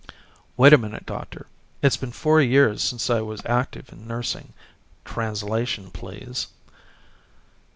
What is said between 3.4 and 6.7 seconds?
active in nursing. Translation, please."